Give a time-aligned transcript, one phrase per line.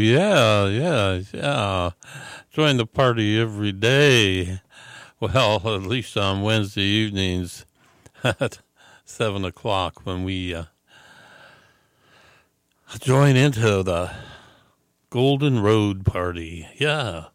[0.00, 1.90] Yeah, yeah, yeah.
[2.50, 4.60] Join the party every day.
[5.20, 7.66] Well, at least on Wednesday evenings
[8.24, 8.60] at
[9.04, 10.64] 7 o'clock when we uh,
[12.98, 14.10] join into the
[15.10, 16.66] Golden Road Party.
[16.78, 17.26] Yeah.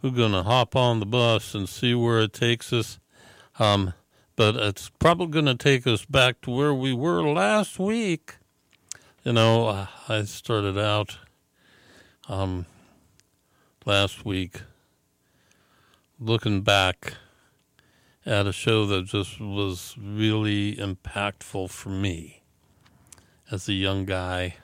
[0.00, 3.00] We're going to hop on the bus and see where it takes us.
[3.58, 3.94] Um,
[4.36, 8.36] but it's probably going to take us back to where we were last week.
[9.24, 11.18] You know, I started out
[12.28, 12.66] um,
[13.84, 14.62] last week
[16.18, 17.14] looking back
[18.24, 22.42] at a show that just was really impactful for me
[23.50, 24.56] as a young guy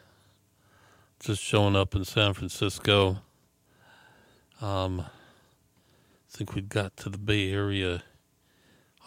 [1.20, 3.18] just showing up in San Francisco.
[4.60, 5.06] Um, I
[6.36, 8.02] think we got to the Bay Area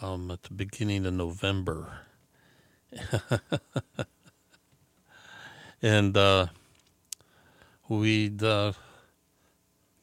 [0.01, 1.99] um, at the beginning of November.
[5.81, 6.47] and uh,
[7.87, 8.73] we'd uh,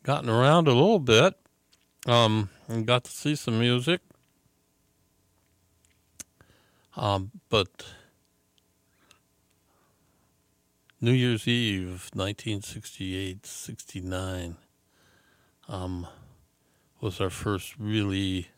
[0.02, 1.34] gotten around a little bit
[2.06, 4.00] um, and got to see some music.
[6.96, 7.86] Um, but
[11.00, 14.56] New Year's Eve, 1968 69,
[15.68, 16.06] um,
[17.00, 18.48] was our first really,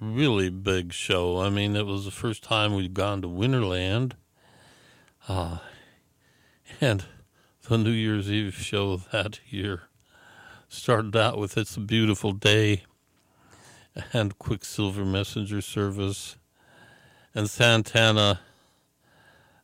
[0.00, 1.40] really big show.
[1.40, 4.14] I mean, it was the first time we'd gone to Winterland.
[5.28, 5.58] Uh,
[6.80, 7.04] and
[7.68, 9.82] the New Year's Eve show that year
[10.68, 12.82] started out with It's a Beautiful Day
[14.12, 16.36] and Quicksilver Messenger Service
[17.34, 18.40] and Santana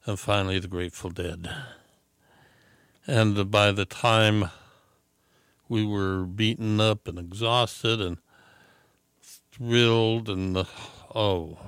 [0.07, 1.51] and finally the Grateful Dead.
[3.05, 4.51] And by the time
[5.69, 8.19] we were beaten up and exhausted and
[9.51, 10.65] thrilled and,
[11.17, 11.59] oh,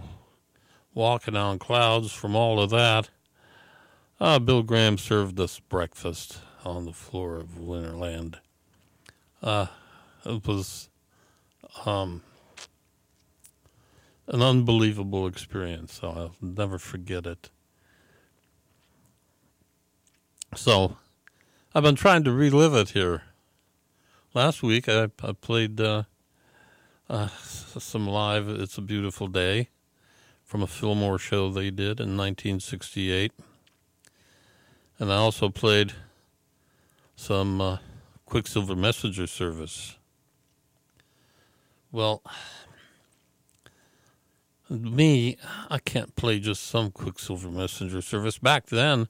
[0.94, 3.10] walking on clouds from all of that,
[4.20, 8.36] uh, Bill Graham served us breakfast on the floor of Winterland.
[9.42, 9.66] Uh,
[10.26, 10.90] it was
[11.86, 12.22] um,
[14.28, 15.94] an unbelievable experience.
[16.00, 17.50] So I'll never forget it.
[20.54, 20.96] So
[21.74, 23.22] I've been trying to relive it here.
[24.34, 26.04] Last week I, I played uh,
[27.08, 29.68] uh, some live It's a Beautiful Day
[30.44, 33.32] from a Fillmore show they did in 1968
[35.00, 35.94] and I also played
[37.16, 37.78] some uh,
[38.26, 39.96] Quicksilver Messenger service.
[41.90, 42.22] Well,
[44.68, 45.38] me,
[45.70, 48.38] I can't play just some Quicksilver Messenger service.
[48.38, 49.08] Back then,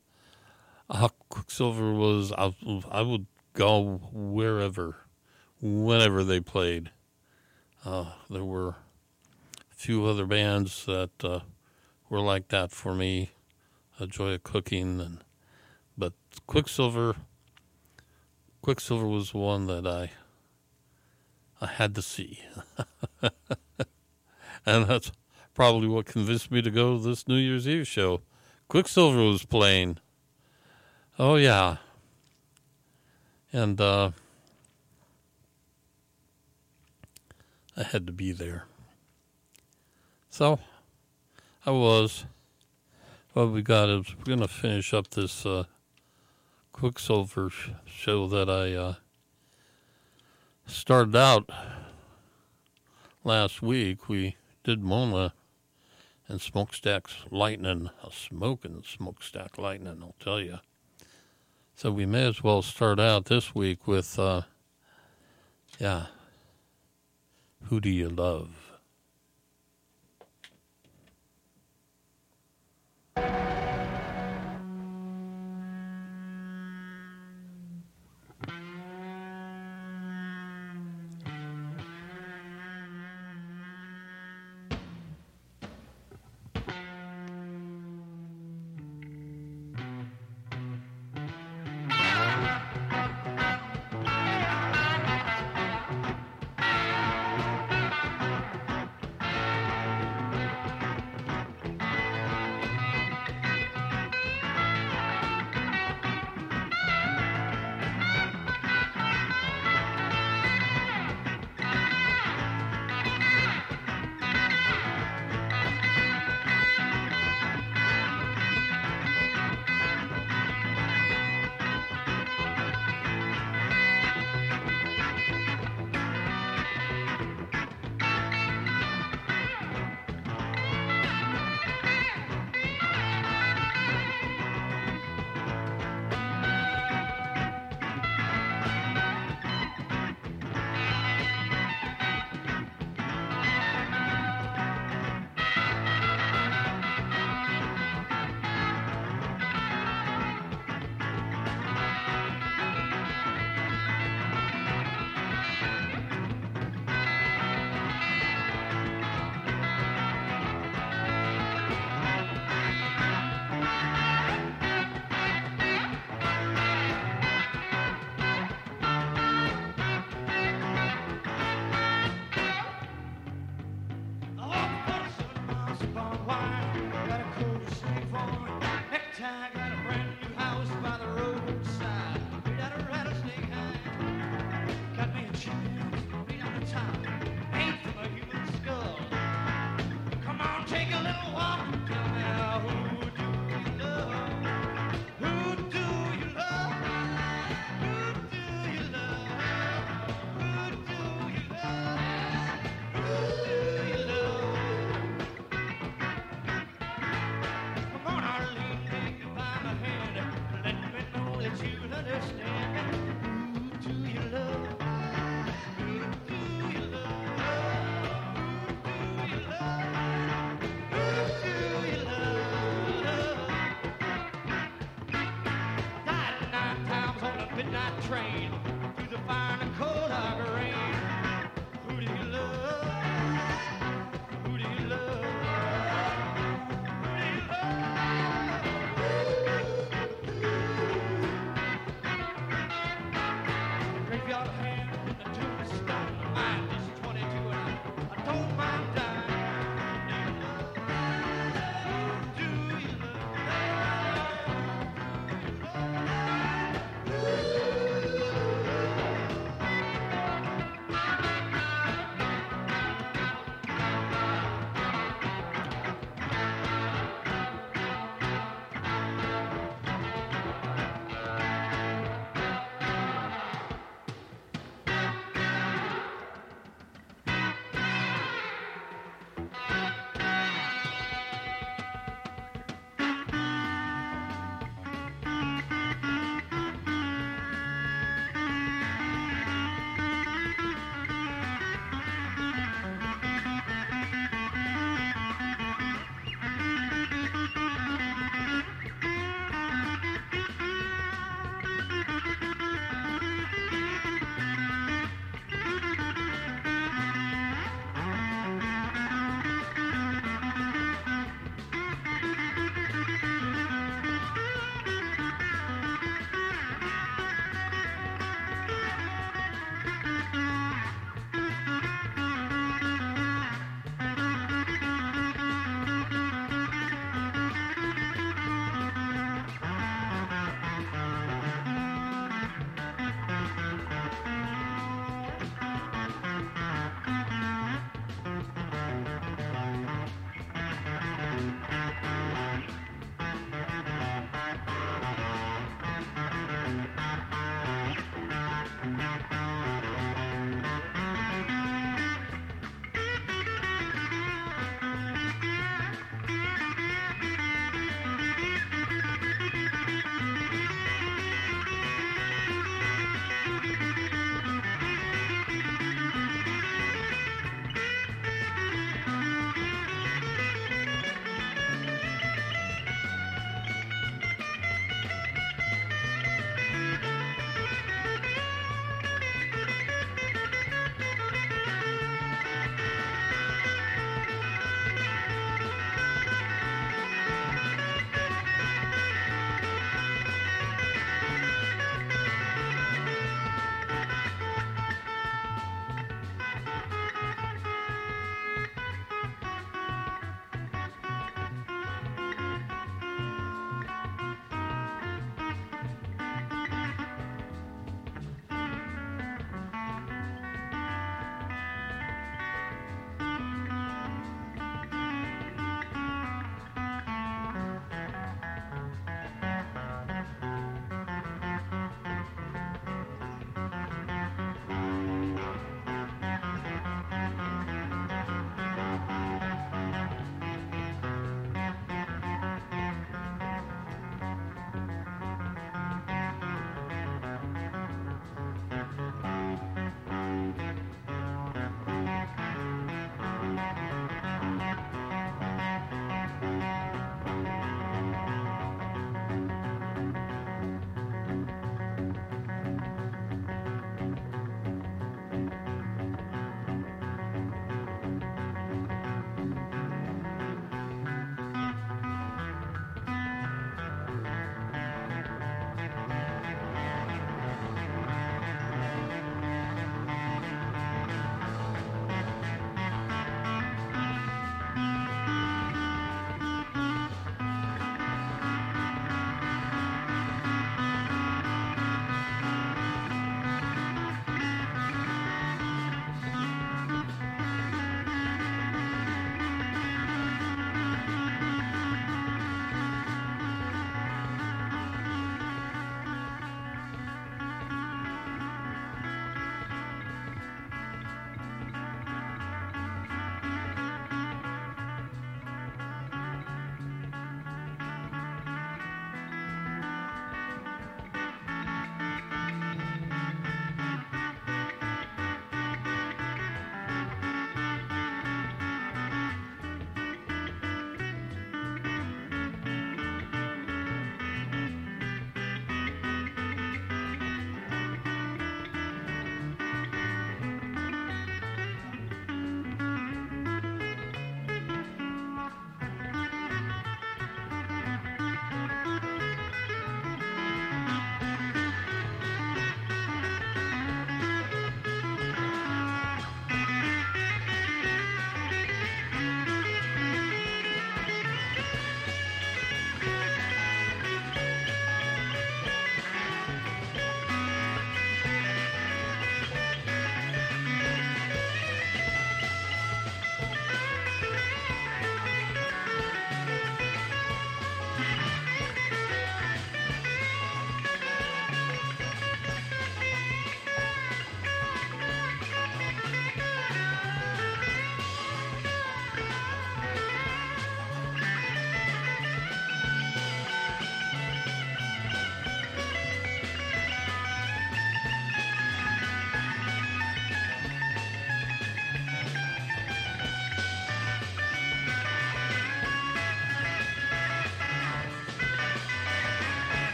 [0.89, 2.55] uh, Quicksilver was, I,
[2.89, 4.97] I would go wherever,
[5.61, 6.93] whenever they played.
[7.85, 8.77] Uh, there were
[9.73, 11.41] a few other bands that uh,
[12.09, 13.31] were like that for me.
[14.09, 15.19] Joy of Cooking and
[16.01, 16.15] but
[16.47, 17.15] Quicksilver,
[18.63, 20.11] Quicksilver was one that I
[21.61, 22.43] I had to see,
[24.67, 25.13] and that's
[25.53, 28.23] probably what convinced me to go to this New Year's Eve show.
[28.69, 29.99] Quicksilver was playing.
[31.19, 31.77] Oh yeah,
[33.53, 34.13] and uh,
[37.77, 38.65] I had to be there.
[40.31, 40.59] So
[41.67, 42.25] I was.
[43.33, 45.47] What we got is we're gonna finish up this.
[45.47, 45.65] Uh,
[46.81, 47.51] Quicksilver
[47.85, 48.95] show that I uh,
[50.67, 51.51] started out
[53.23, 54.09] last week.
[54.09, 55.35] We did Mona
[56.27, 60.61] and Smokestack's Lightning, a smoking Smokestack Lightning, I'll tell you.
[61.77, 64.41] So we may as well start out this week with, uh,
[65.79, 66.07] yeah,
[67.65, 68.60] Who Do You Love?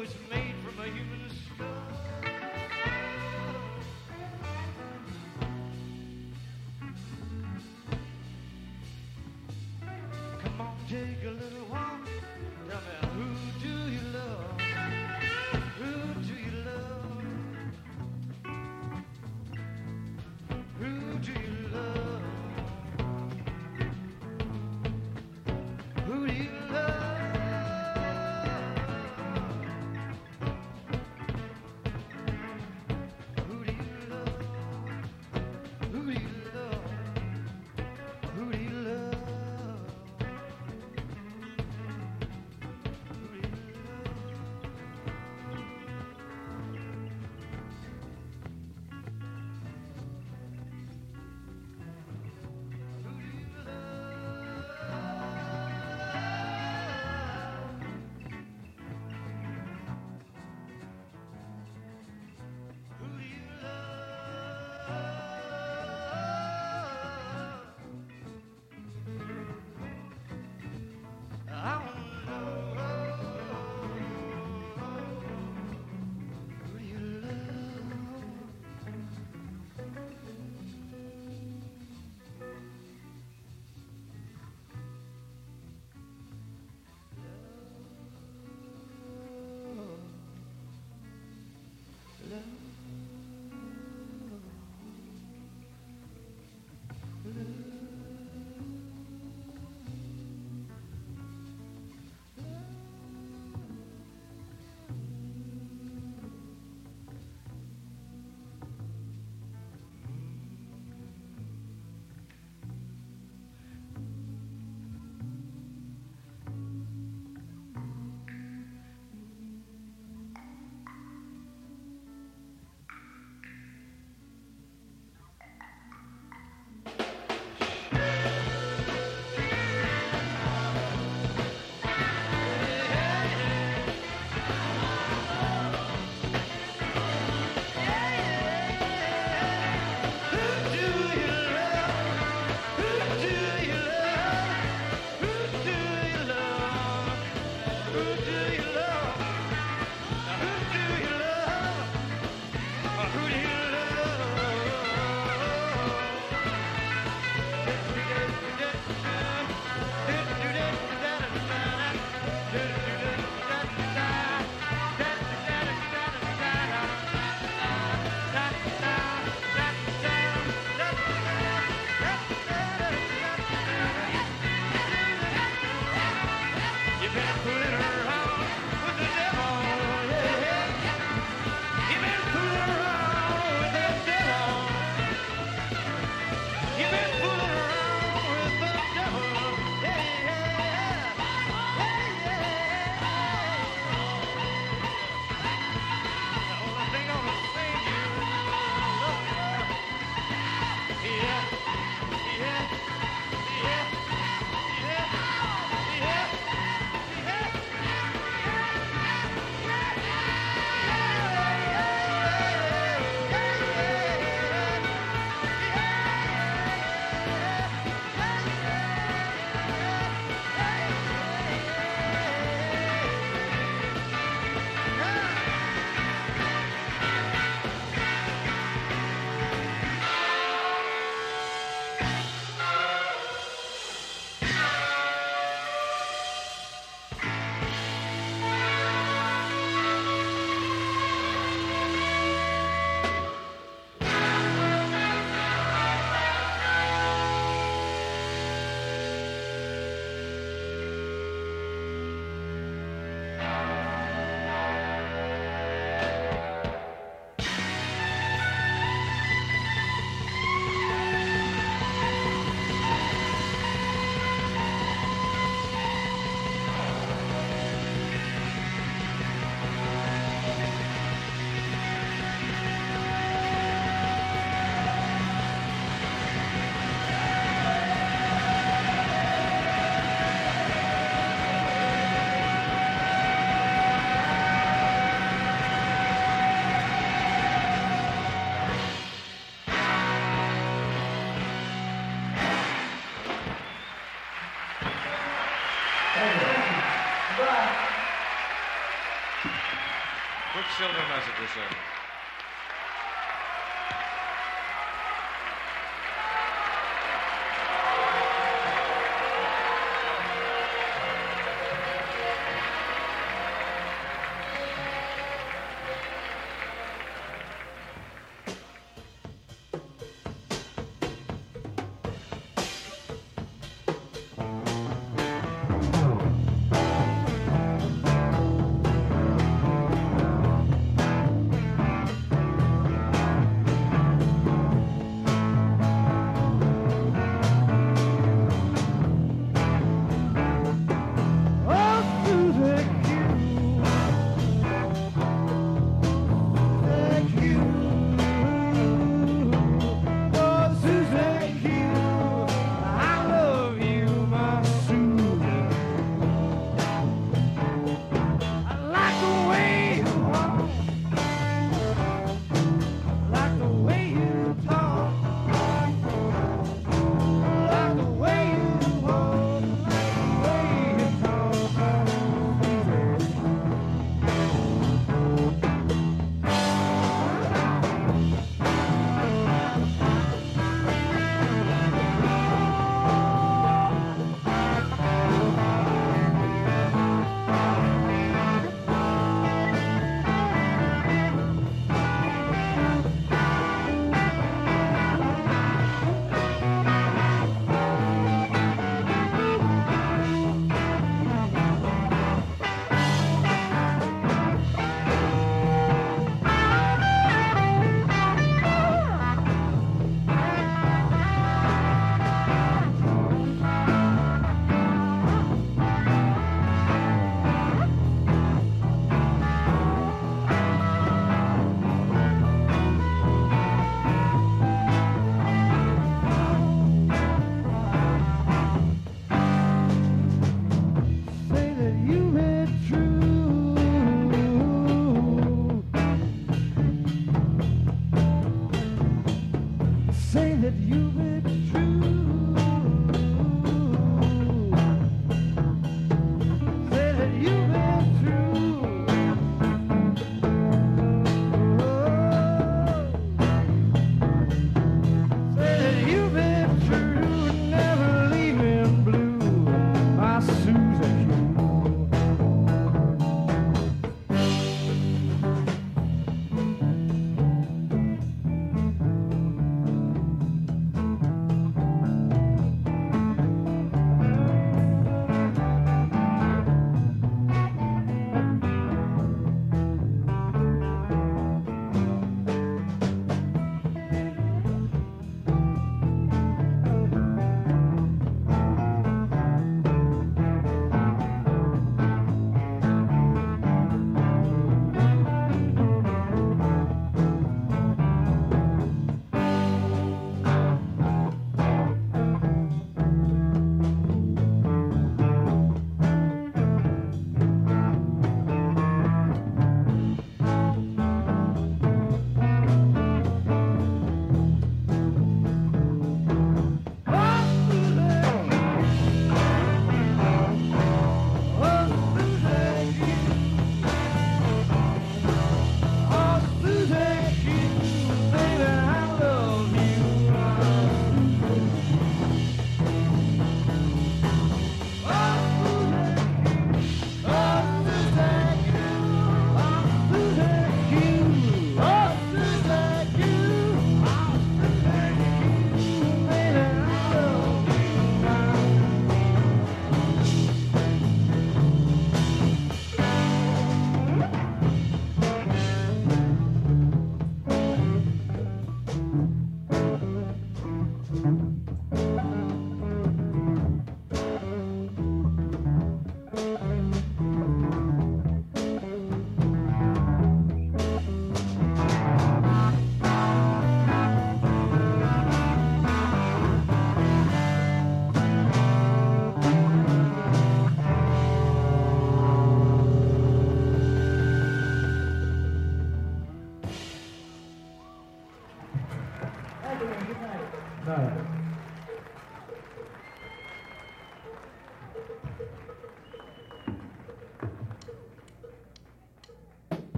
[0.00, 0.39] was me.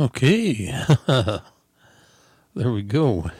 [0.00, 0.72] Okay.
[1.08, 1.42] there
[2.54, 3.32] we go.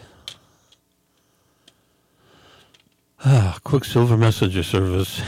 [3.25, 5.23] Ah, Quicksilver Messenger Service.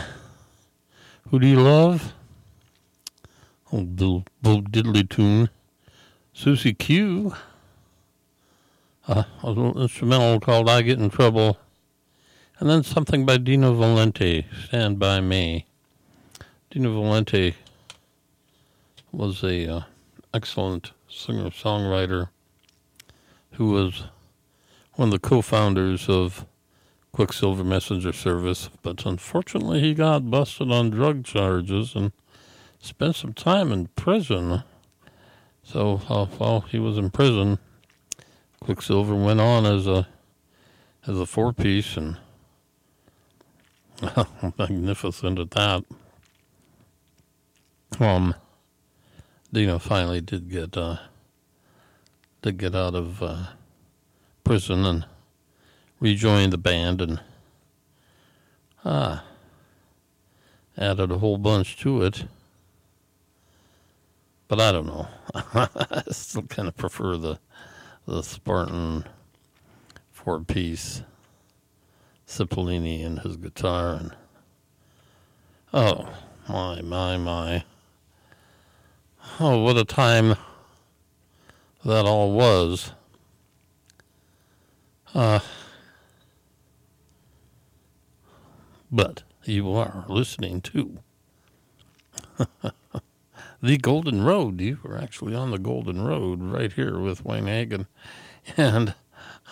[1.29, 2.15] Who do you love?
[3.71, 5.51] Old Bill, Bill Diddley tune.
[6.33, 7.33] Susie Q.
[9.07, 11.59] Uh, a little instrumental called I Get in Trouble.
[12.59, 15.67] And then something by Dino Valenti, Stand By Me.
[16.73, 17.55] Dino Valenti
[19.13, 19.83] was a uh,
[20.35, 22.29] excellent singer songwriter
[23.53, 24.05] who was
[24.95, 26.47] one of the co-founders of
[27.13, 32.13] Quicksilver Messenger Service, but unfortunately he got busted on drug charges and
[32.79, 34.63] spent some time in prison.
[35.63, 37.59] So uh, while he was in prison,
[38.61, 40.07] Quicksilver went on as a
[41.07, 42.19] as a four piece and
[44.59, 45.85] magnificent at that.
[47.99, 48.35] um,
[49.53, 50.99] Dino finally did get uh,
[52.43, 53.47] did get out of uh,
[54.45, 55.07] prison and
[55.99, 57.21] rejoined the band and
[58.85, 59.25] ah
[60.79, 62.25] added a whole bunch to it.
[64.47, 65.09] But I don't know.
[65.35, 67.39] I still kind of prefer the
[68.07, 69.05] the Spartan
[70.11, 71.03] four piece
[72.27, 74.15] Cipollina and his guitar and
[75.73, 76.09] oh
[76.49, 77.65] my my my
[79.39, 80.35] oh what a time
[81.85, 82.93] that all was
[85.15, 85.41] uh
[88.91, 90.99] but you are listening to
[93.63, 94.61] the Golden Road.
[94.61, 97.87] You were actually on the Golden Road right here with Wayne Hagen,
[98.57, 98.95] and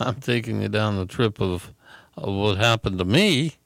[0.01, 1.73] I'm taking you down the trip of,
[2.17, 3.57] of what happened to me.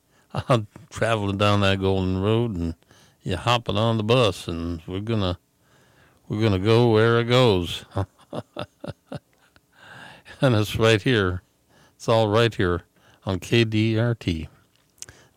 [0.48, 2.74] I'm traveling down that Golden Road, and
[3.22, 5.38] you're hopping on the bus, and we're gonna
[6.32, 7.84] we're gonna go where it goes,
[10.40, 11.42] and it's right here.
[11.94, 12.84] It's all right here
[13.26, 14.48] on KDRT.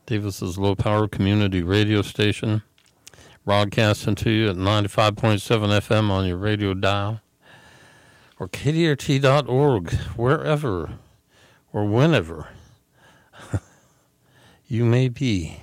[0.06, 2.62] Davis's low power community radio station,
[3.44, 7.20] broadcasting to you at 95.7 FM on your radio dial,
[8.40, 10.94] or kdrt.org, wherever
[11.74, 12.48] or whenever
[14.70, 15.58] you may be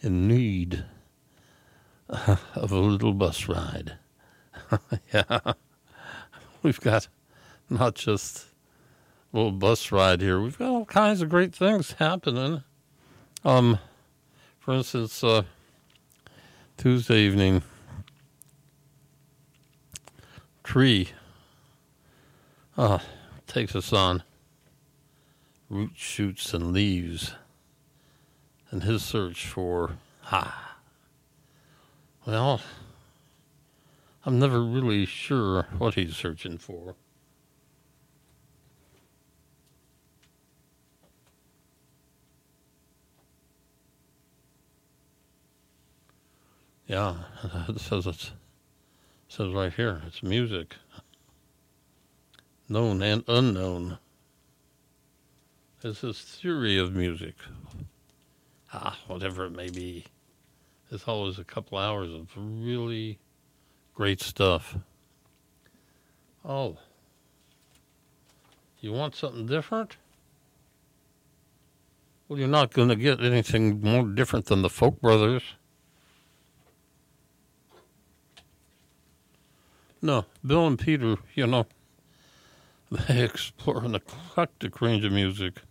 [0.00, 0.84] in need
[2.08, 3.98] of a little bus ride.
[5.12, 5.52] yeah,
[6.62, 7.08] we've got
[7.68, 8.46] not just
[9.32, 12.62] a little bus ride here, we've got all kinds of great things happening.
[13.44, 13.78] Um,
[14.58, 15.42] for instance, uh,
[16.76, 17.62] Tuesday evening,
[20.62, 21.08] Tree
[22.76, 22.98] uh,
[23.46, 24.22] takes us on
[25.72, 27.32] root shoots, and leaves,
[28.70, 30.76] and his search for ha.
[32.26, 32.60] Well,
[34.24, 36.94] I'm never really sure what he's searching for.
[46.86, 47.16] Yeah,
[47.68, 48.32] it says it's it
[49.28, 50.76] says right here it's music,
[52.68, 53.98] known and unknown.
[55.82, 57.34] It's his theory of music.
[58.72, 60.04] Ah, whatever it may be.
[60.90, 63.18] It's always a couple hours of really
[63.94, 64.76] great stuff.
[66.44, 66.78] Oh,
[68.80, 69.96] you want something different?
[72.28, 75.42] Well, you're not going to get anything more different than the Folk Brothers.
[80.00, 81.66] No, Bill and Peter, you know,
[82.90, 85.62] they explore an eclectic range of music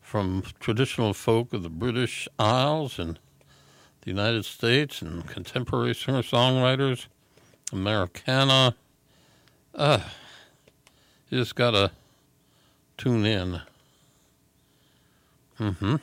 [0.00, 3.18] from traditional folk of the British Isles and
[4.00, 7.06] the United States and contemporary singer songwriters,
[7.74, 8.74] Americana.
[9.74, 10.00] Uh,
[11.28, 11.90] you just gotta
[12.96, 13.60] tune in.
[15.58, 15.96] Mm-hmm.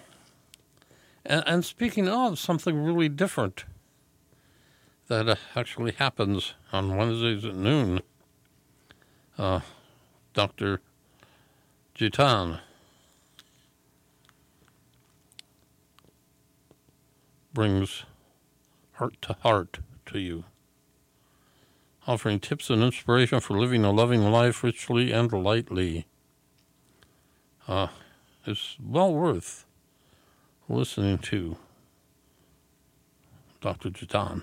[1.26, 3.64] And, and speaking of something really different
[5.08, 8.02] that uh, actually happens on Wednesdays at noon.
[9.38, 9.60] Uh,
[10.34, 10.80] Dr.
[11.94, 12.62] Jitan
[17.54, 18.04] brings
[18.94, 20.46] heart to heart to you,
[22.08, 26.06] offering tips and inspiration for living a loving life richly and lightly.
[27.68, 27.88] Uh,
[28.46, 29.66] it's well worth
[30.68, 31.58] listening to
[33.60, 33.90] Dr.
[33.90, 34.42] Jitan.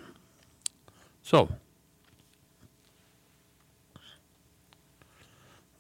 [1.23, 1.49] So,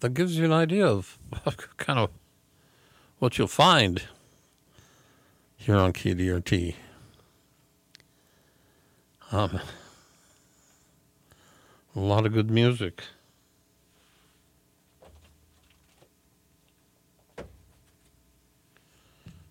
[0.00, 1.18] that gives you an idea of
[1.76, 2.10] kind of
[3.18, 4.02] what you'll find
[5.56, 6.74] here on KDRT.
[9.30, 9.60] Um,
[11.98, 13.02] a lot of good music.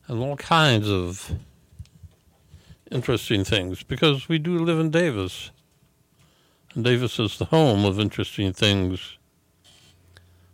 [0.08, 1.34] And all kinds of
[2.90, 5.52] interesting things because we do live in Davis.
[6.74, 9.18] And Davis is the home of interesting things.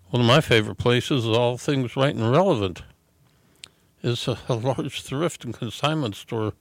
[0.10, 2.82] One of my favorite places, is all things right and relevant,
[4.02, 6.54] is a, a large thrift and consignment store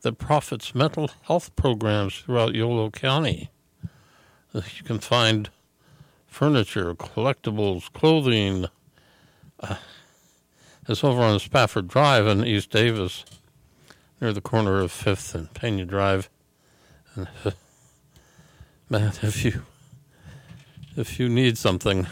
[0.00, 3.50] that profits mental health programs throughout Yolo County.
[4.54, 5.48] You can find
[6.26, 8.66] furniture, collectibles, clothing.
[9.60, 9.76] Uh,
[10.88, 13.24] it's over on Spafford Drive in East Davis,
[14.20, 16.28] near the corner of Fifth and Pena Drive.
[17.14, 17.50] And, uh,
[18.90, 19.62] man, if you
[20.96, 22.08] if you need something,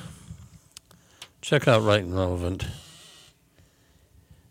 [1.40, 2.66] check out Right and Relevant.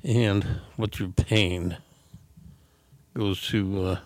[0.04, 1.78] And what you're paying
[3.14, 4.00] goes to uh,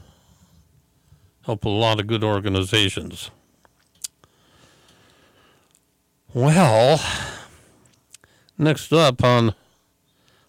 [1.46, 3.32] help a lot of good organizations.
[6.34, 7.02] Well,
[8.58, 9.54] next up on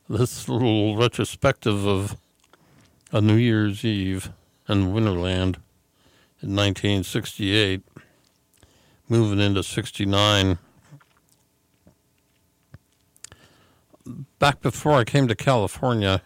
[0.09, 2.16] this little retrospective of
[3.11, 4.30] a New Year's Eve
[4.68, 5.57] in Winterland
[6.41, 7.83] in 1968,
[9.09, 10.59] moving into 69.
[14.39, 16.22] Back before I came to California,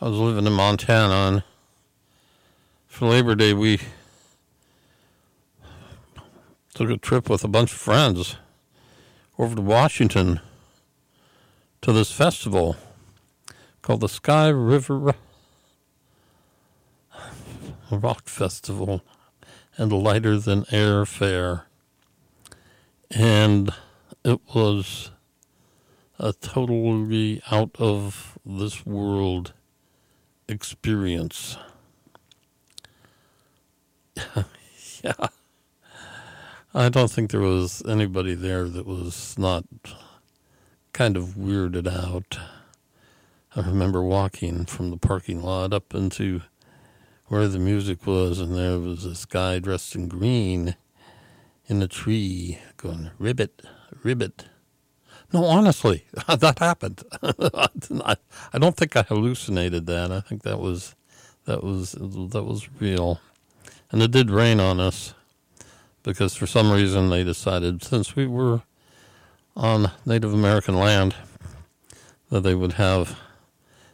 [0.00, 1.42] I was living in Montana, and
[2.86, 3.80] for Labor Day, we
[6.78, 8.36] took a trip with a bunch of friends
[9.36, 10.38] over to Washington
[11.80, 12.76] to this festival
[13.82, 15.16] called the Sky River
[17.90, 19.02] Rock Festival
[19.76, 21.66] and Lighter Than Air Fair.
[23.10, 23.72] And
[24.22, 25.10] it was
[26.16, 29.52] a totally out of this world
[30.48, 31.56] experience.
[35.02, 35.26] yeah.
[36.78, 39.64] I don't think there was anybody there that was not
[40.92, 42.38] kind of weirded out.
[43.56, 46.42] I remember walking from the parking lot up into
[47.26, 50.76] where the music was, and there was this guy dressed in green
[51.66, 53.60] in a tree going, Ribbit,
[54.04, 54.44] Ribbit.
[55.32, 57.02] No, honestly, that happened.
[57.22, 60.12] I don't think I hallucinated that.
[60.12, 60.94] I think that was
[61.44, 63.20] that was that was real,
[63.90, 65.14] and it did rain on us
[66.08, 68.62] because for some reason they decided since we were
[69.54, 71.14] on Native American land
[72.30, 73.18] that they would have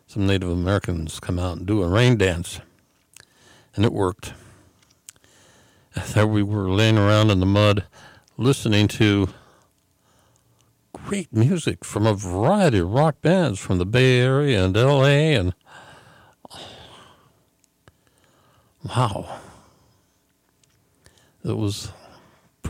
[0.06, 2.60] some Native Americans come out and do a rain dance,
[3.74, 4.32] and it worked.
[6.14, 7.84] There we were laying around in the mud
[8.36, 9.30] listening to
[10.92, 15.52] great music from a variety of rock bands from the Bay Area and LA and
[16.52, 16.68] oh,
[18.84, 19.40] wow
[21.44, 21.92] it was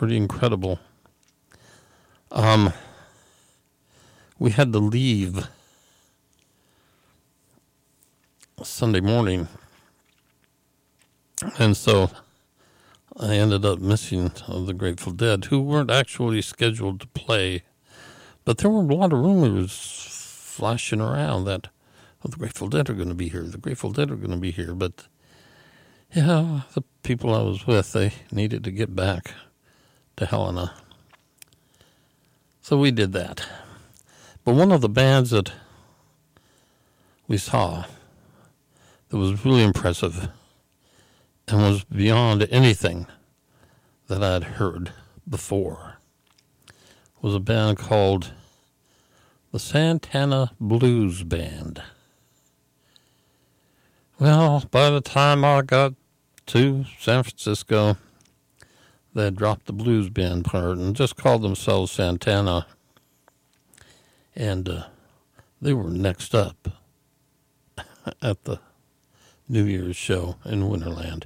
[0.05, 0.78] pretty incredible
[2.30, 2.70] um
[4.38, 5.48] we had to leave
[8.62, 9.48] Sunday morning
[11.59, 12.11] and so
[13.16, 17.62] I ended up missing the Grateful Dead, who weren't actually scheduled to play
[18.44, 21.68] but there were a lot of rumors flashing around that
[22.22, 23.44] oh, the Grateful Dead are going to be here.
[23.44, 24.74] The Grateful Dead are going to be here.
[24.74, 25.07] But
[26.14, 29.32] yeah, the people I was with, they needed to get back
[30.16, 30.74] to Helena.
[32.60, 33.46] So we did that.
[34.44, 35.52] But one of the bands that
[37.26, 37.84] we saw
[39.08, 40.28] that was really impressive
[41.48, 43.06] and was beyond anything
[44.08, 44.92] that I'd heard
[45.28, 45.98] before
[47.20, 48.32] was a band called
[49.52, 51.82] the Santana Blues Band.
[54.18, 55.94] Well, by the time I got
[56.46, 57.96] to San Francisco,
[59.14, 62.66] they dropped the blues band part and just called themselves Santana.
[64.34, 64.84] And uh,
[65.62, 66.68] they were next up
[68.22, 68.60] at the
[69.48, 71.24] New Year's show in Winterland,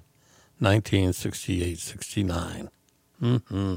[0.58, 2.70] 1968 69.
[3.22, 3.74] Mm-hmm.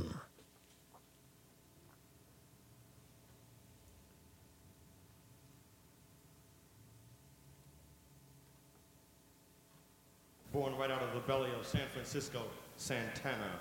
[10.51, 12.43] born right out of the belly of San Francisco,
[12.75, 13.51] Santana.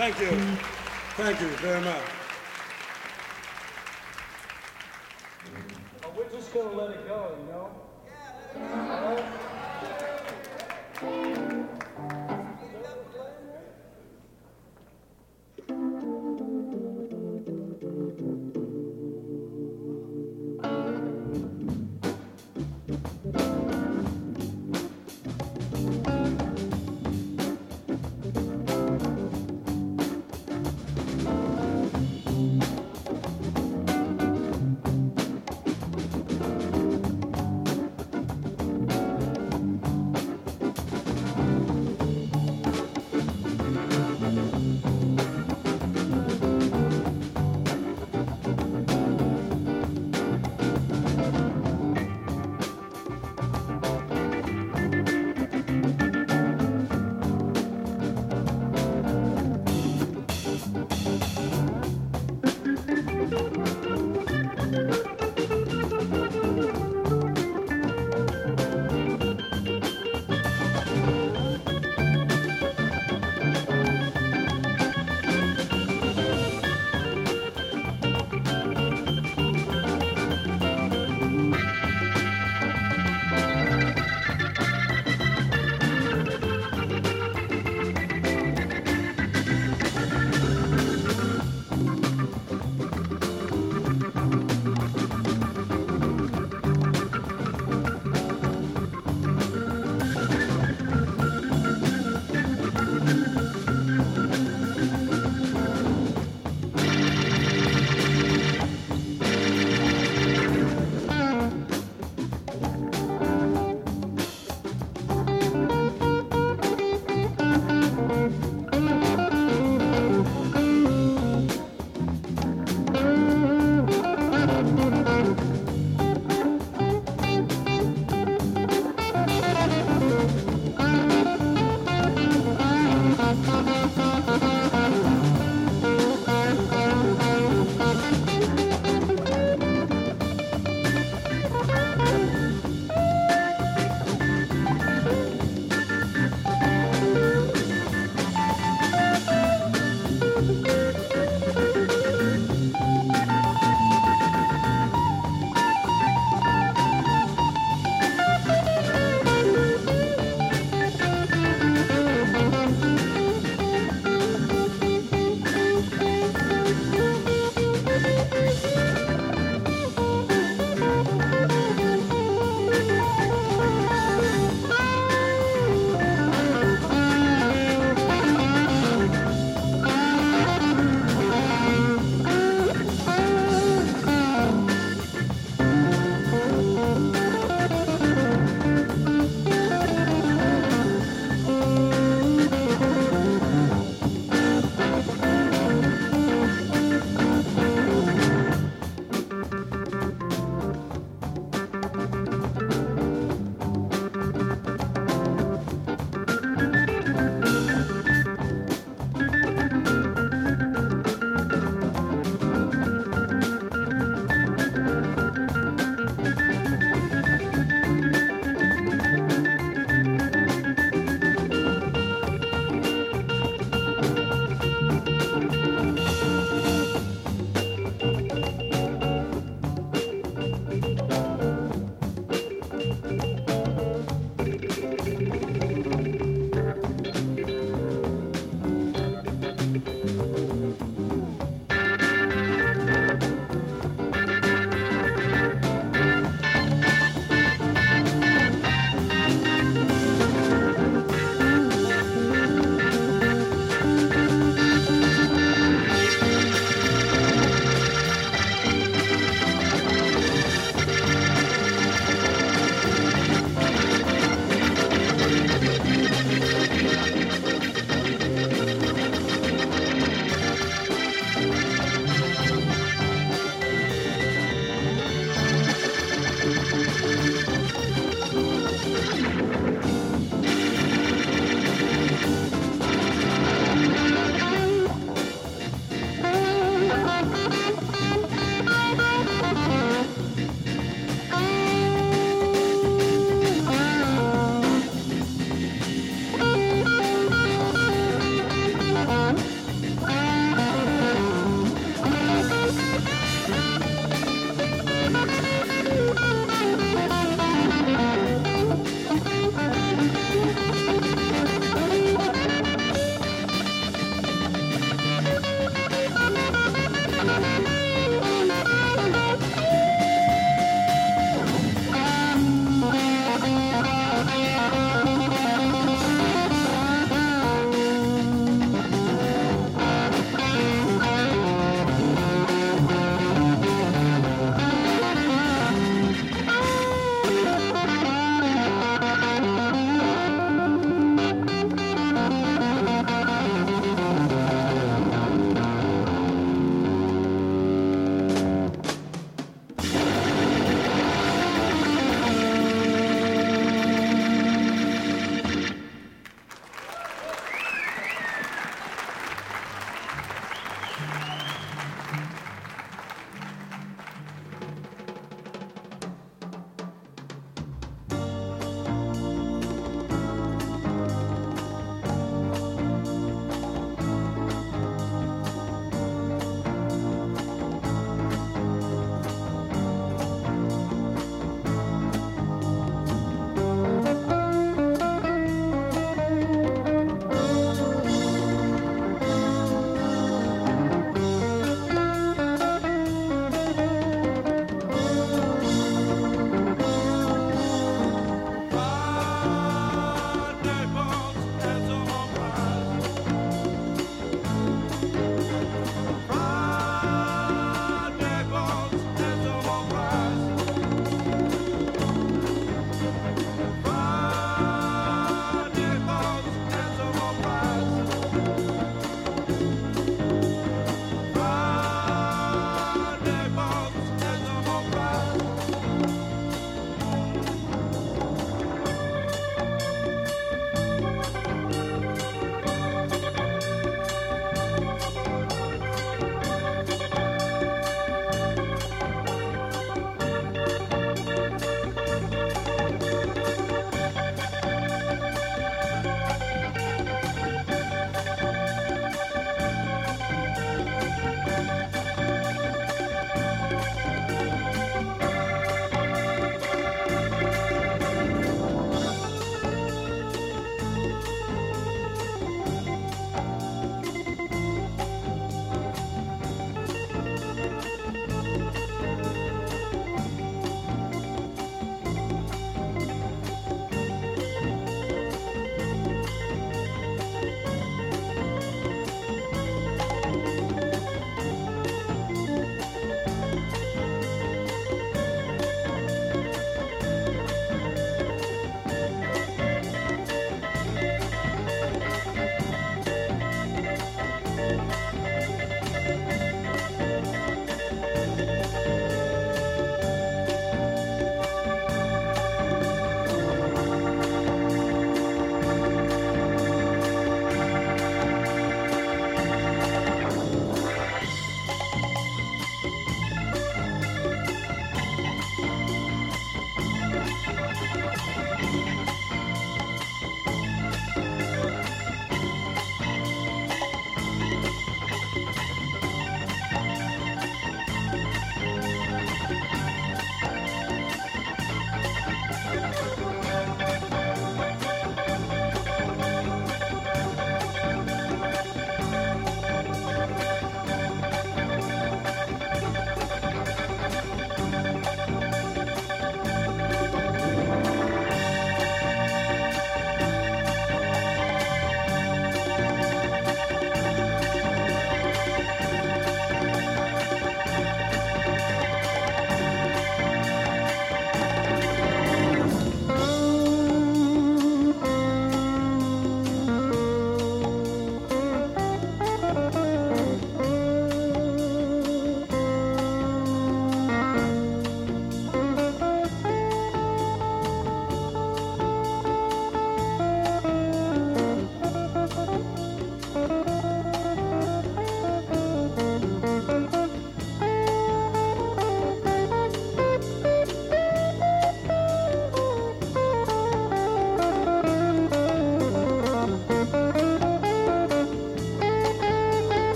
[0.00, 0.30] Thank you.
[1.18, 2.00] Thank you very much.
[6.16, 7.70] We're just gonna let it go, you know?
[8.56, 9.39] Oh,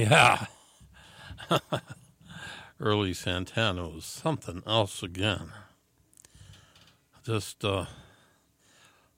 [0.00, 0.46] yeah.
[2.80, 5.52] Early Santana was something else again.
[7.22, 7.84] Just uh,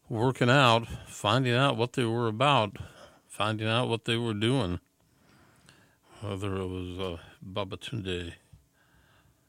[0.08, 2.78] working out, finding out what they were about,
[3.28, 4.80] finding out what they were doing.
[6.20, 8.32] Whether it was uh, Babatunde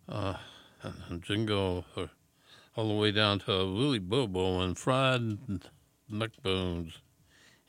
[0.08, 0.36] uh,
[0.84, 2.12] and, and Jingo, or
[2.76, 5.22] all the way down to Willie Bobo and fried
[6.10, 7.00] neck bones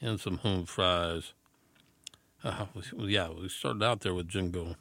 [0.02, 1.32] and some home fries.
[2.44, 4.76] Uh, we, yeah, we started out there with Jingo.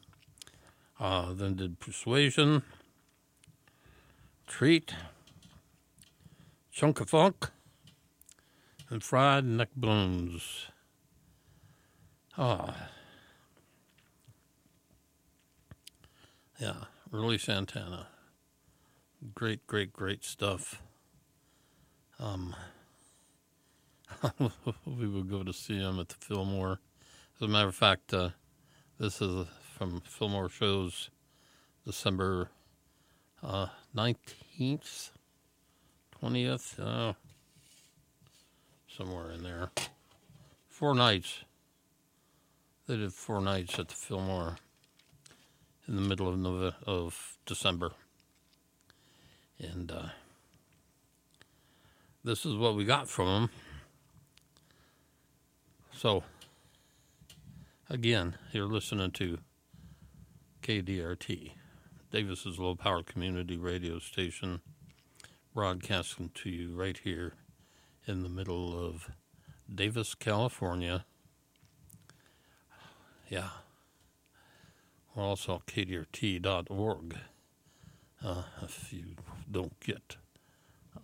[1.00, 2.62] Uh, then did Persuasion,
[4.46, 4.94] Treat,
[6.74, 7.52] Chunk of Funk,
[8.90, 10.68] and Fried Neck Bones.
[12.38, 12.90] Ah.
[16.60, 18.08] Yeah, early Santana.
[19.34, 20.82] Great, great, great stuff.
[22.20, 22.56] Um,
[24.86, 26.80] we would go to see him at the Fillmore.
[27.44, 28.30] As a matter of fact, uh,
[28.98, 29.46] this is
[29.78, 31.10] from Fillmore shows
[31.86, 32.50] December
[33.44, 35.12] uh, 19th,
[36.24, 37.12] 20th, uh,
[38.88, 39.72] somewhere in there.
[40.70, 41.44] Four nights.
[42.88, 44.56] They did four nights at the Fillmore
[45.86, 47.92] in the middle of November, of December.
[49.60, 50.06] And uh,
[52.24, 53.50] this is what we got from them.
[55.92, 56.24] So,
[57.94, 59.38] again, you're listening to
[60.64, 61.52] KDRT,
[62.12, 64.62] Davis's low power community radio station,
[65.54, 67.34] broadcasting to you right here
[68.08, 69.12] in the middle of
[69.74, 71.06] Davis, California.
[73.30, 73.50] Yeah.
[75.14, 77.18] We're also KDRT.org.
[78.26, 79.04] Uh, if you
[79.52, 80.18] don't get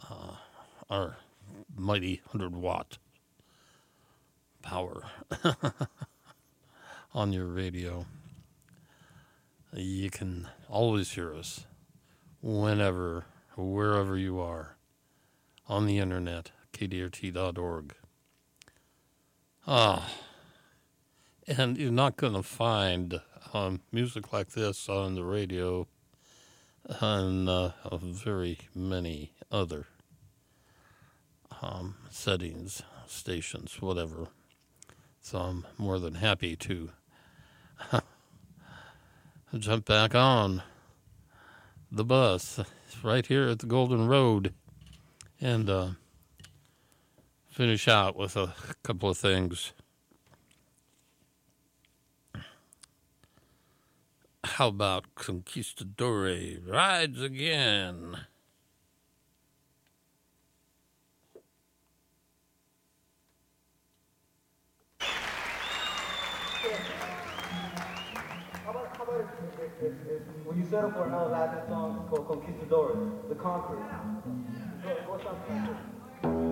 [0.10, 0.38] uh,
[0.90, 1.18] our
[1.78, 2.98] mighty 100 watt
[4.64, 5.03] power
[7.14, 8.06] on your radio,
[9.73, 11.65] you can always hear us
[12.41, 13.26] whenever,
[13.56, 14.76] wherever you are
[15.68, 17.94] on the internet, kdrt.org.
[19.68, 20.10] Ah,
[21.48, 23.22] and you're not going to find
[23.53, 25.88] um, music like this on the radio
[27.02, 29.86] and uh, very many other
[31.61, 34.27] um, settings, stations, whatever.
[35.22, 36.91] So I'm more than happy to
[39.57, 40.64] jump back on
[41.91, 42.60] the bus
[43.03, 44.53] right here at the Golden Road
[45.41, 45.89] and uh,
[47.49, 48.53] finish out with a
[48.84, 49.73] couple of things.
[54.43, 58.18] How about Conquistadore rides again?
[68.65, 72.07] How about, how about if, if, if, if when you settle for another Latin song
[72.09, 72.97] called Conquistadores,
[73.30, 73.85] The Conquerors?
[74.81, 74.97] Go,
[76.23, 76.48] go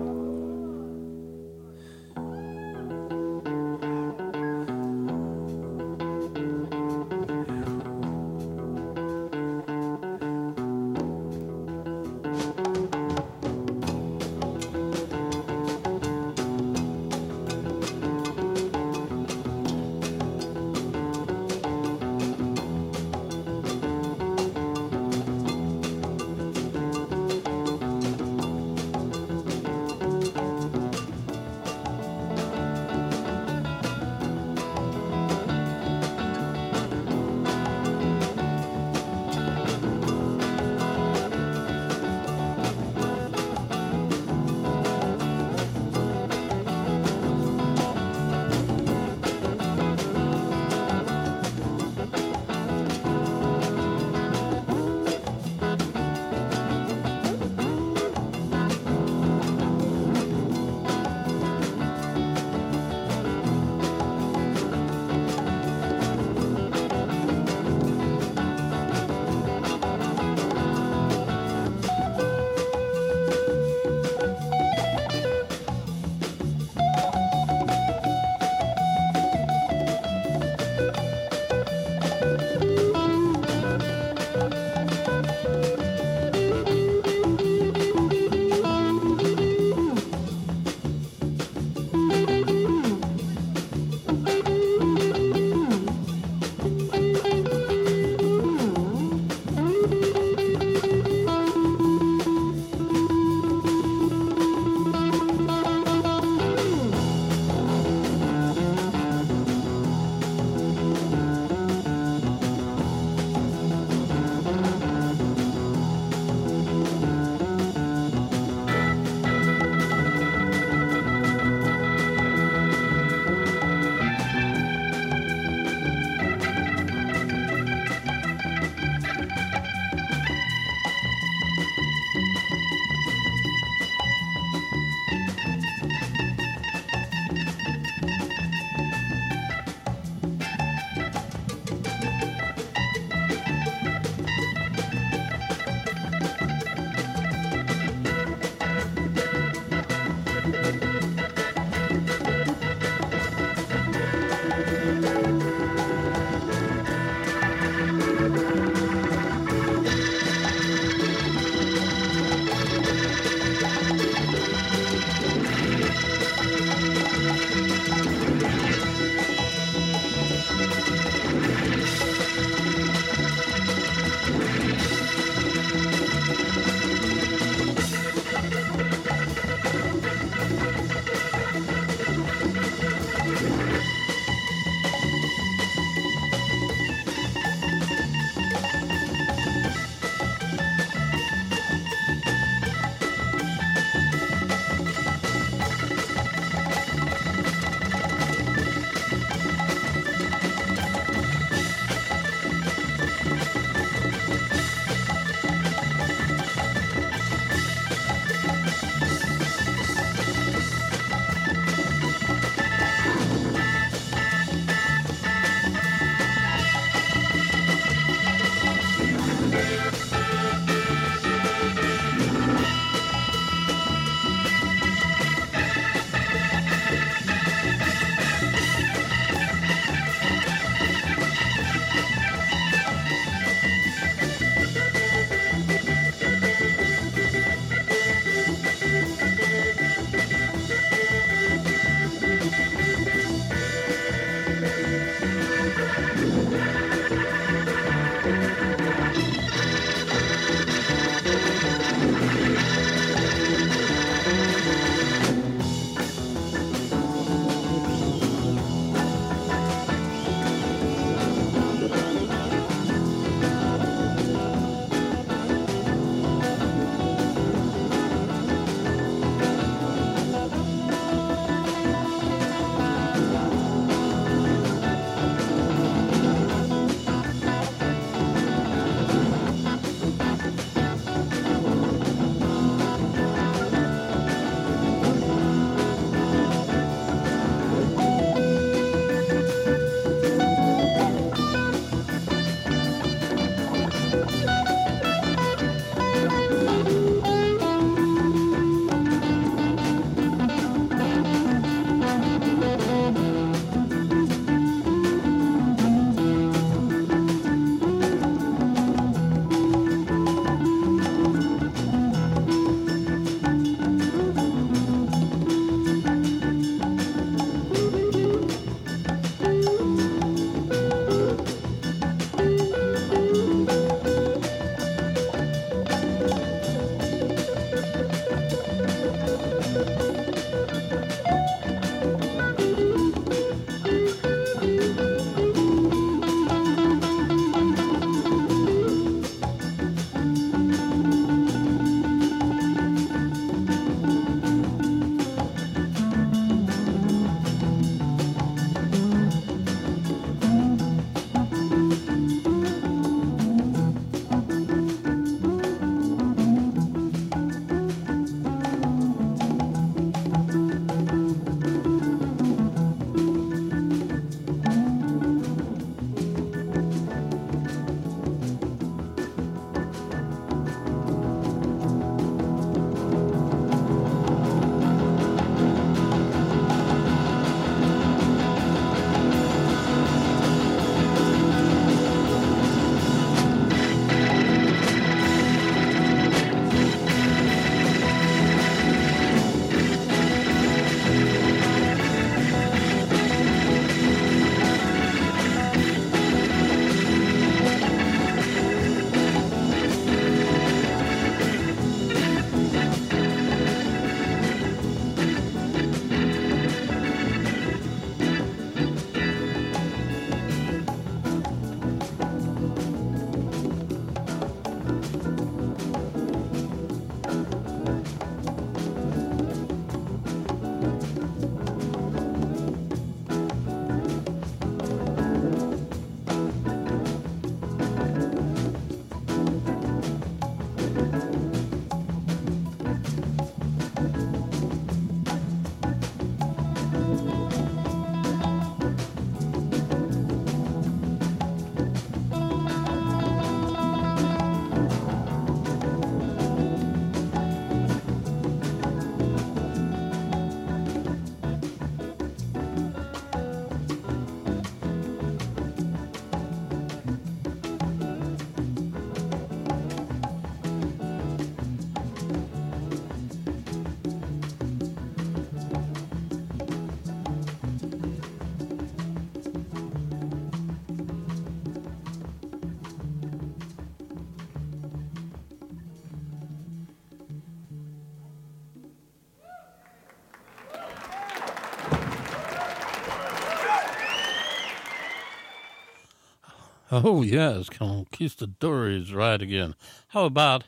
[487.04, 489.76] Oh, yes, Conquistadores right again.
[490.08, 490.66] How about a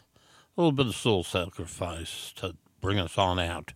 [0.57, 3.73] little bit of soul sacrifice to bring us on out?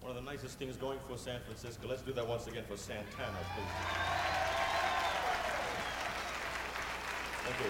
[0.00, 1.86] One of the nicest things going for San Francisco.
[1.86, 3.66] Let's do that once again for Santana, please.
[7.44, 7.60] Thank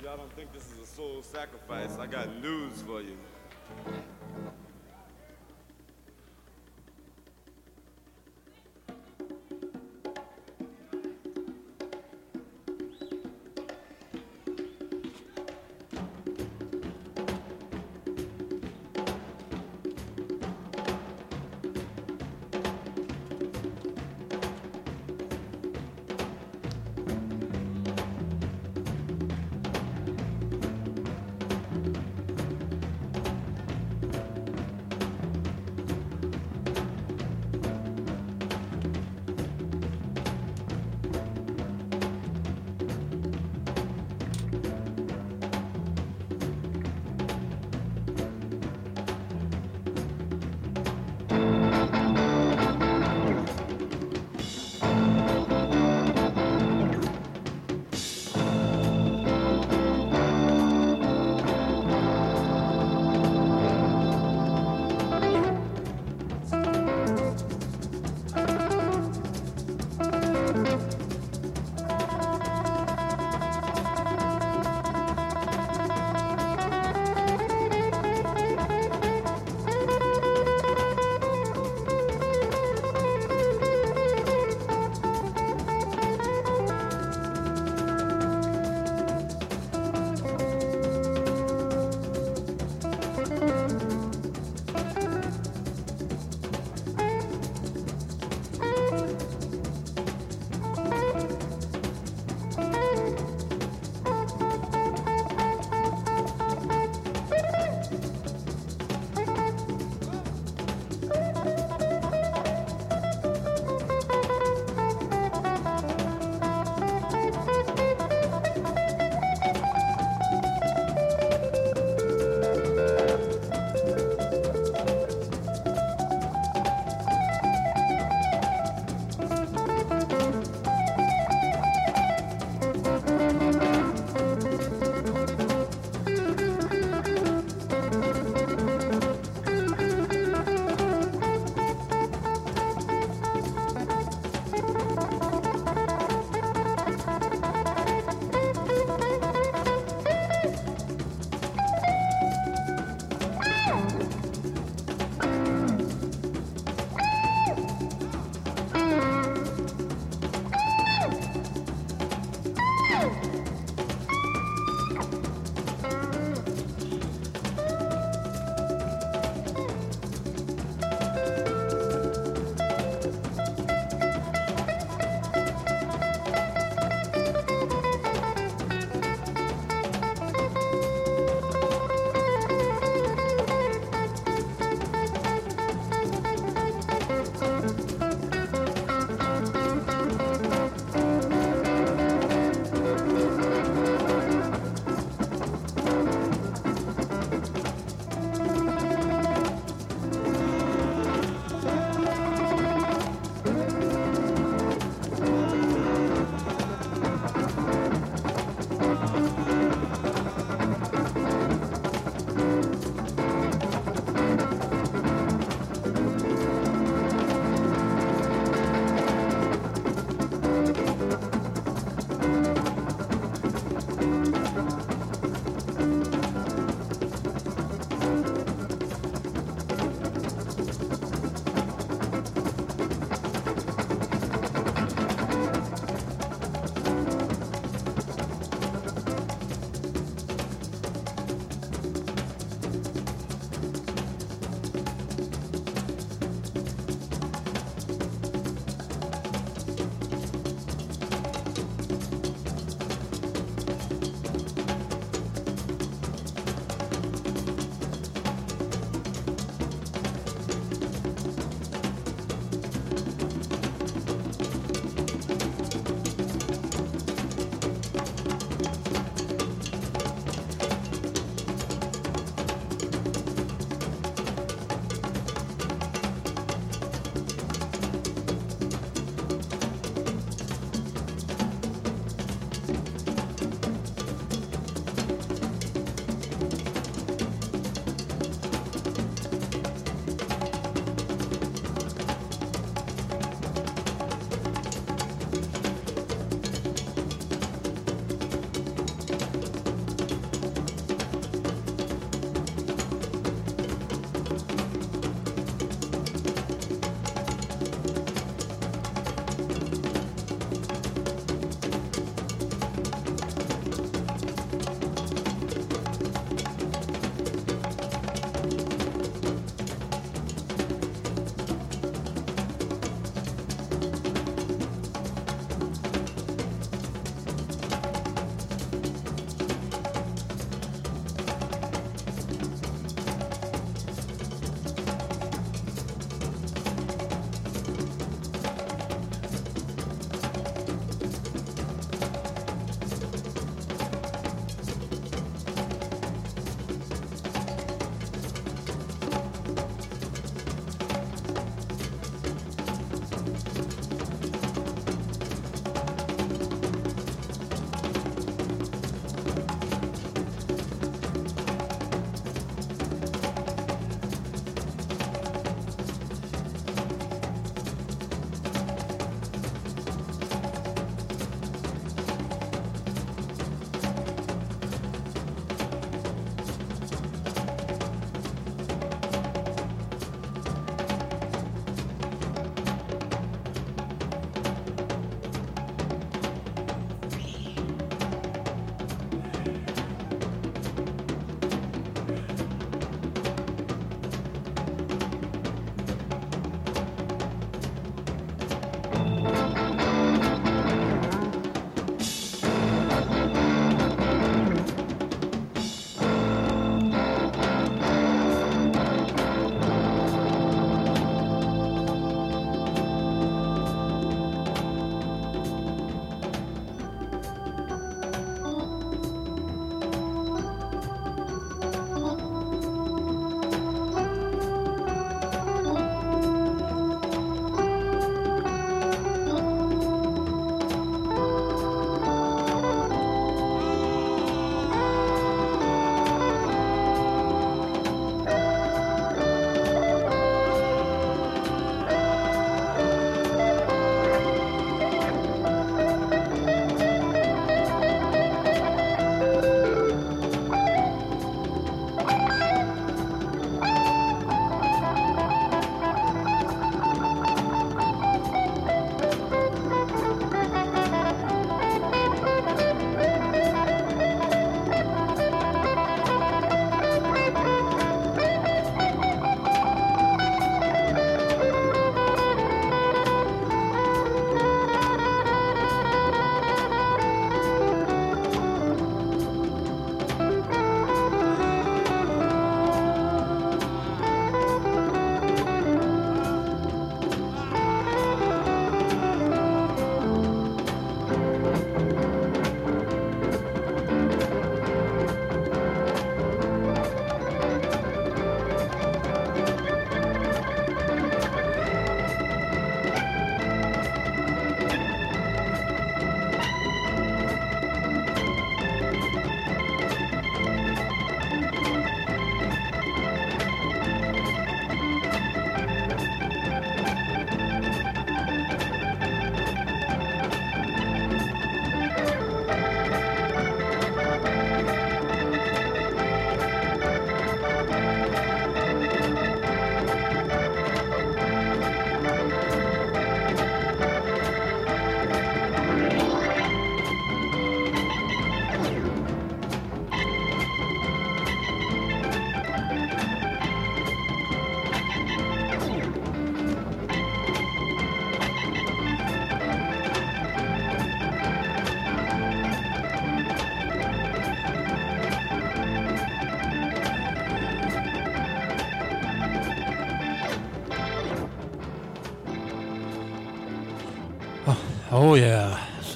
[0.00, 0.06] you.
[0.06, 1.98] Y'all don't think this is a soul sacrifice?
[1.98, 3.18] I got news for you.
[3.68, 4.02] 何だ?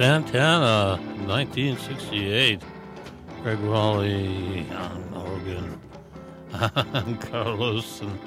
[0.01, 2.63] Santana, 1968.
[3.43, 5.79] Greg Rolie on organ,
[6.95, 8.19] and Carlos, and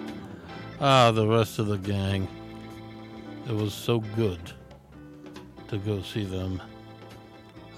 [0.80, 2.28] ah, the rest of the gang.
[3.48, 4.40] It was so good
[5.70, 6.62] to go see them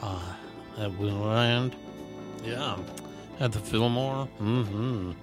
[0.01, 0.33] uh,
[0.77, 1.71] at Winterland.
[2.43, 2.75] Yeah,
[3.39, 4.27] at the Fillmore.
[4.41, 5.13] Mm-hmm.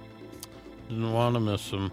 [0.89, 1.91] Didn't want to miss them.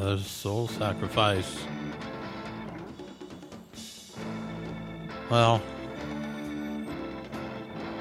[0.00, 1.58] Soul sacrifice.
[5.28, 5.58] Well,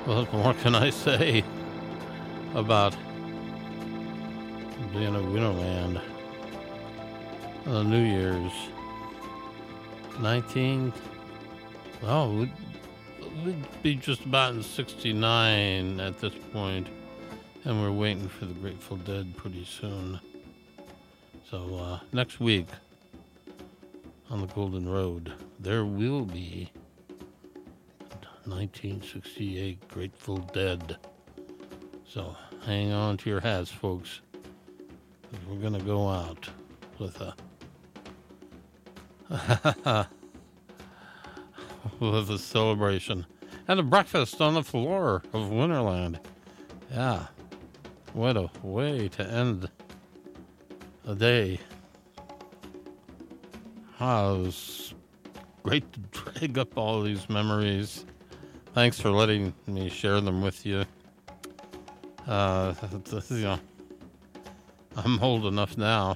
[0.05, 1.43] what more can I say
[2.55, 2.95] about
[4.93, 6.01] being a Winterland?
[7.67, 8.53] Uh, New Year's
[10.21, 10.93] 19.
[12.03, 12.51] Oh, we'd,
[13.45, 16.87] we'd be just about in 69 at this point,
[17.65, 20.19] and we're waiting for the Grateful Dead pretty soon.
[21.49, 22.67] So uh, next week
[24.29, 26.71] on the Golden Road, there will be
[28.45, 30.97] 1968 Grateful Dead.
[32.07, 32.35] So
[32.67, 34.21] hang on to your hats, folks.
[35.49, 36.47] We're gonna go out
[36.99, 37.33] with a
[41.99, 43.25] with a celebration
[43.67, 46.19] and a breakfast on the floor of Winterland.
[46.91, 47.25] Yeah,
[48.13, 49.67] what a way to end
[53.99, 54.93] Ah, it was
[55.63, 58.05] great to drag up all these memories.
[58.75, 60.85] Thanks for letting me share them with you.
[62.27, 62.75] Uh,
[63.29, 63.59] you know,
[64.97, 66.15] I'm old enough now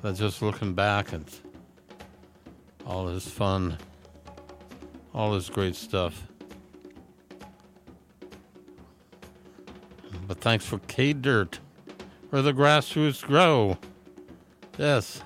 [0.00, 1.22] that just looking back at
[2.84, 3.78] all this fun,
[5.14, 6.26] all this great stuff.
[10.26, 11.60] But thanks for K Dirt
[12.32, 13.76] where the grassroots grow.
[14.78, 15.22] Yes.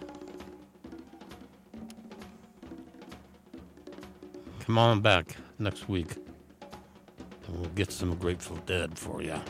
[4.59, 6.16] Come on back next week
[7.47, 9.41] and we'll get some Grateful Dead for you.